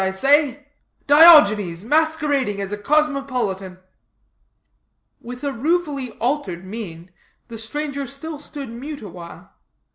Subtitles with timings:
[0.01, 0.65] I say
[1.05, 3.77] Diogenes masquerading as a cosmopolitan."
[5.19, 7.11] With ruefully altered mien,
[7.49, 9.51] the stranger still stood mute awhile.